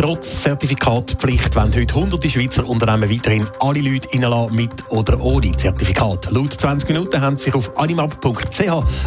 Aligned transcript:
Trotz 0.00 0.42
Zertifikatpflicht 0.42 1.56
wollen 1.56 1.74
heute 1.74 1.92
hunderte 1.96 2.30
Schweizer 2.30 2.64
Unternehmen 2.68 3.10
weiterhin 3.10 3.48
alle 3.58 3.80
Leute 3.80 4.08
reinlassen, 4.12 4.54
mit 4.54 4.88
oder 4.90 5.20
ohne 5.20 5.50
Zertifikat. 5.50 6.30
Laut 6.30 6.52
20 6.52 6.90
Minuten 6.90 7.20
haben 7.20 7.36
sich 7.36 7.52
auf 7.52 7.76
animap.ch, 7.76 8.60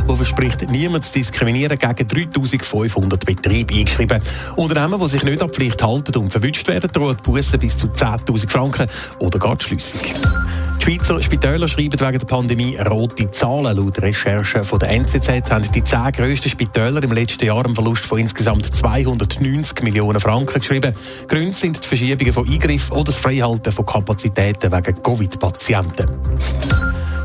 wo 0.05 0.15
verspricht, 0.15 0.69
niemand 0.69 1.05
zu 1.05 1.13
diskriminieren, 1.13 1.79
gegen 1.79 2.07
3500 2.07 3.25
Betriebe 3.25 3.73
eingeschrieben. 3.73 4.21
Unternehmen, 4.57 4.99
die 4.99 5.07
sich 5.07 5.23
nicht 5.23 5.41
an 5.41 5.49
Pflicht 5.49 5.81
halten 5.81 6.13
und 6.17 6.29
verwünscht 6.29 6.67
werden, 6.67 6.91
drohen 6.91 7.15
Bussen 7.23 7.57
bis 7.57 7.77
zu 7.77 7.87
10.000 7.87 8.49
Franken 8.49 8.87
oder 9.19 9.39
gar 9.39 9.55
die 9.55 9.63
Schliessung. 9.63 10.01
Die 10.81 10.95
Schweizer 10.95 11.21
Spitäler 11.21 11.67
schreiben 11.67 11.99
wegen 11.99 12.17
der 12.17 12.25
Pandemie 12.25 12.75
rote 12.75 13.29
Zahlen. 13.29 13.77
Laut 13.77 14.01
Recherchen 14.01 14.65
von 14.65 14.79
der 14.79 14.89
NZZ 14.89 15.51
haben 15.51 15.71
die 15.71 15.83
zehn 15.83 16.11
grössten 16.11 16.49
Spitäler 16.49 17.03
im 17.03 17.11
letzten 17.11 17.45
Jahr 17.45 17.63
einen 17.63 17.75
Verlust 17.75 18.03
von 18.03 18.17
insgesamt 18.17 18.65
290 18.75 19.83
Millionen 19.83 20.19
Franken 20.19 20.59
geschrieben. 20.59 20.95
Gründe 21.27 21.53
sind 21.53 21.83
die 21.83 21.87
Verschiebungen 21.87 22.33
von 22.33 22.49
Eingriffen 22.49 22.93
oder 22.93 23.03
das 23.03 23.17
Freihalten 23.17 23.71
von 23.71 23.85
Kapazitäten 23.85 24.71
wegen 24.71 25.03
Covid-Patienten. 25.03 26.09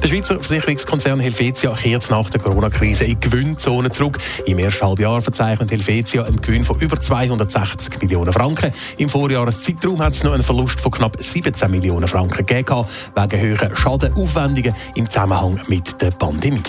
Der 0.07 0.13
Schweizer 0.13 0.39
Versicherungskonzern 0.39 1.19
Helvetia 1.19 1.75
kehrt 1.75 2.11
nach 2.11 2.31
der 2.31 2.41
Corona-Krise 2.41 3.03
in 3.03 3.19
die 3.19 3.29
Gewinnzone 3.29 3.91
zurück. 3.91 4.21
Im 4.47 4.57
ersten 4.61 4.87
Halbjahr 4.87 5.21
verzeichnet 5.21 5.73
Helvetia 5.73 6.23
einen 6.23 6.41
Gewinn 6.41 6.65
von 6.65 6.79
über 6.79 7.01
260 7.01 8.01
Millionen 8.03 8.33
Franken. 8.33 8.71
Im 8.99 9.09
Vorjahreszeitraum 9.09 10.01
hat 10.01 10.13
es 10.13 10.23
noch 10.23 10.33
einen 10.33 10.45
Verlust 10.45 10.81
von 10.81 10.93
knapp 10.93 11.17
17 11.21 11.69
Millionen 11.73 12.07
Franken 12.07 12.47
gegeben, 12.47 12.87
wegen 13.17 13.41
höherer 13.41 13.75
Schadenaufwendungen 13.75 14.75
im 14.95 15.11
Zusammenhang 15.11 15.61
mit 15.67 16.01
der 16.01 16.13
Pandemie. 16.13 16.63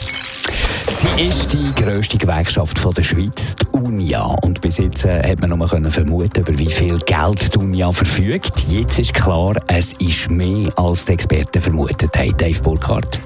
Ist 1.17 1.51
die 1.51 1.73
grösste 1.73 2.15
Gewerkschaft 2.19 2.79
der 2.95 3.01
Schweiz, 3.01 3.55
die 3.55 3.65
UNIA. 3.75 4.23
Und 4.43 4.61
bis 4.61 4.77
jetzt 4.77 5.03
äh, 5.03 5.27
hat 5.27 5.41
man 5.41 5.49
nur 5.49 5.67
vermuten, 5.67 6.41
über 6.41 6.59
wie 6.59 6.71
viel 6.71 6.99
Geld 6.99 7.55
die 7.55 7.57
UNIA 7.57 7.91
verfügt. 7.91 8.67
Jetzt 8.69 8.99
ist 8.99 9.15
klar, 9.15 9.55
es 9.65 9.93
ist 9.93 10.29
mehr, 10.29 10.71
als 10.77 11.05
die 11.05 11.13
Experten 11.13 11.59
vermutet 11.59 12.15
haben. 12.15 12.37
Dave 12.37 12.61
Burkhardt. 12.61 13.19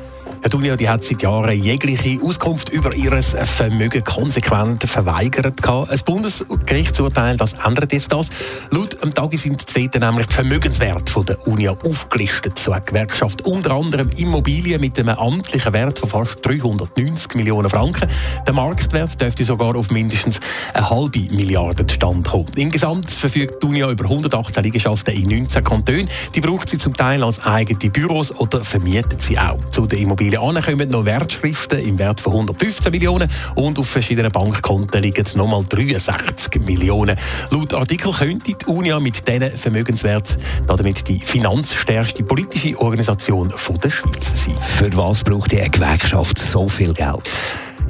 Die 0.43 0.49
Dunia 0.49 0.75
die 0.75 0.89
hat 0.89 1.03
seit 1.03 1.21
Jahren 1.21 1.51
jegliche 1.51 2.19
Auskunft 2.23 2.69
über 2.69 2.95
ihr 2.95 3.21
Vermögen 3.21 4.03
konsequent 4.03 4.83
verweigert. 4.83 5.63
Ein 5.67 5.99
Bundesgerichtsurteil 6.03 7.37
das 7.37 7.53
ändert 7.63 7.93
jetzt 7.93 8.11
das. 8.11 8.29
Laut 8.71 9.03
dem 9.03 9.13
Tagi 9.13 9.37
sind 9.37 9.63
dort 9.75 9.99
nämlich 9.99 10.25
die 10.25 10.33
Vermögenswerte 10.33 11.25
der 11.25 11.47
Unia 11.47 11.77
aufgelistet. 11.85 12.59
Hat 12.67 12.87
die 12.87 12.91
Gewerkschaft 12.91 13.45
unter 13.45 13.71
anderem 13.71 14.09
Immobilien 14.17 14.81
mit 14.81 14.97
einem 14.97 15.15
amtlichen 15.15 15.73
Wert 15.73 15.99
von 15.99 16.09
fast 16.09 16.43
390 16.43 17.35
Millionen 17.35 17.69
Franken. 17.69 18.09
Der 18.47 18.53
Marktwert 18.55 19.21
dürfte 19.21 19.45
sogar 19.45 19.75
auf 19.75 19.91
mindestens 19.91 20.39
eine 20.73 20.89
halbe 20.89 21.19
Milliarde 21.31 21.85
Stand 21.87 22.27
kommen. 22.27 22.47
Insgesamt 22.55 23.11
verfügt 23.11 23.61
die 23.61 23.67
Unia 23.67 23.91
über 23.91 24.05
118 24.05 24.63
Liegenschaften 24.63 25.13
in 25.13 25.29
19 25.29 25.63
Kantonen. 25.63 26.09
Die 26.33 26.41
braucht 26.41 26.67
sie 26.67 26.79
zum 26.79 26.95
Teil 26.95 27.23
als 27.23 27.45
eigene 27.45 27.91
Büros 27.91 28.31
oder 28.31 28.65
vermietet 28.65 29.21
sie 29.21 29.37
auch. 29.37 29.59
Zu 29.69 29.85
den 29.85 29.99
Immobilien 29.99 30.30
Immobilien 30.31 30.63
kommen 30.63 30.89
noch 30.89 31.05
Wertschriften 31.05 31.79
im 31.79 31.97
Wert 31.97 32.21
von 32.21 32.31
115 32.33 32.91
Millionen 32.91 33.29
und 33.55 33.77
auf 33.77 33.87
verschiedenen 33.87 34.31
Bankkonten 34.31 35.01
liegen 35.01 35.25
nochmal 35.35 35.65
63 35.67 36.61
Millionen. 36.61 37.17
Laut 37.49 37.73
Artikel 37.73 38.13
könnte 38.13 38.53
die 38.53 38.65
Unia 38.65 38.99
mit 38.99 39.27
diesen 39.27 39.49
Vermögenswert 39.49 40.37
damit 40.67 41.07
die 41.07 41.19
finanzstärkste 41.19 42.23
politische 42.23 42.79
Organisation 42.79 43.49
der 43.49 43.89
Schweiz 43.89 44.45
sein. 44.45 44.57
Für 44.61 44.95
was 44.95 45.23
braucht 45.23 45.51
die 45.51 45.57
Gewerkschaft 45.69 46.39
so 46.39 46.69
viel 46.69 46.93
Geld? 46.93 47.29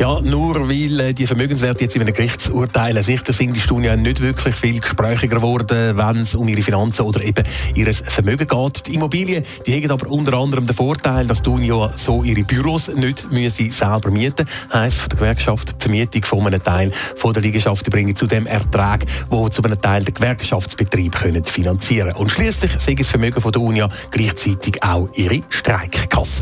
Ja, 0.02 0.20
nur 0.20 0.68
weil 0.68 1.00
äh, 1.00 1.14
die 1.14 1.28
Vermögenswerte 1.28 1.84
jetzt 1.84 1.96
in 1.96 2.02
einem 2.02 2.16
Gerichtsurteil 2.16 3.04
sicher 3.04 3.32
sind, 3.34 3.56
ist 3.56 3.70
die 3.70 3.76
nicht 3.76 4.20
wirklich 4.20 4.56
viel 4.56 4.80
gesprächiger 4.80 5.36
geworden, 5.36 5.96
wenn 5.96 6.22
es 6.22 6.34
um 6.34 6.48
ihre 6.48 6.64
Finanzen 6.64 7.04
oder 7.04 7.24
eben 7.24 7.44
ihr 7.76 7.94
Vermögen 7.94 8.48
geht. 8.48 8.88
Die 8.88 8.96
Immobilien, 8.96 9.44
die 9.68 9.76
haben 9.76 9.92
aber 9.92 10.10
unter 10.10 10.34
anderem 10.40 10.66
den 10.66 10.76
Vorteil, 10.76 11.28
dass 11.28 11.44
die 11.44 11.50
Unia 11.52 11.94
so 11.96 12.24
ihre 12.24 12.44
Büros 12.44 12.88
nicht 12.88 13.32
müssen 13.32 13.72
selber 13.72 14.10
mieten 14.10 14.48
Heißt 14.74 15.02
von 15.02 15.10
der 15.10 15.20
Gewerkschaft, 15.20 15.76
die 15.78 15.84
Vermietung 15.84 16.24
von 16.24 16.48
einem 16.48 16.64
Teil 16.64 16.92
von 17.18 17.34
der 17.34 17.44
Liegenschaft 17.44 17.88
bringen 17.92 18.16
zu 18.16 18.26
dem 18.26 18.48
Ertrag, 18.48 19.06
wo 19.30 19.50
zu 19.50 19.62
einem 19.62 19.80
Teil 19.80 20.04
der 20.04 20.16
Gewerkschaftsbetrieb 20.16 21.14
können 21.14 21.46
finanzieren 21.46 22.16
Und 22.16 22.32
schließlich 22.32 22.72
sei 22.80 22.96
das 22.96 23.06
Vermögen 23.06 23.40
von 23.40 23.52
der 23.52 23.62
Unia 23.62 23.88
gleichzeitig 24.10 24.82
auch 24.82 25.10
ihre 25.14 25.44
Streikkasse. 25.50 26.42